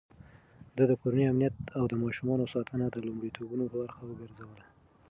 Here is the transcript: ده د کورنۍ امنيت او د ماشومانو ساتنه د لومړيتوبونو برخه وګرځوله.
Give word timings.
ده 0.75 0.83
د 0.87 0.91
کورنۍ 1.01 1.23
امنيت 1.27 1.55
او 1.77 1.83
د 1.91 1.93
ماشومانو 2.03 2.45
ساتنه 2.53 2.85
د 2.89 2.97
لومړيتوبونو 3.07 3.63
برخه 3.75 4.01
وګرځوله. 4.05 4.65